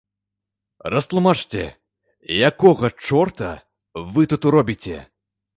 [0.93, 1.63] Растлумачце,
[2.49, 3.53] якога чорта
[4.17, 4.97] вы тут робіце.